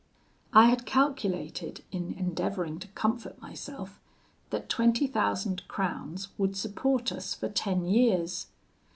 "I 0.51 0.65
had 0.65 0.87
calculated 0.87 1.83
in 1.91 2.13
endeavouring 2.13 2.79
to 2.79 2.87
comfort 2.87 3.39
myself, 3.39 3.99
that 4.49 4.67
twenty 4.67 5.05
thousand 5.05 5.67
crowns 5.67 6.29
would 6.39 6.57
support 6.57 7.11
us 7.11 7.35
for 7.35 7.49
ten 7.49 7.85
years. 7.85 8.47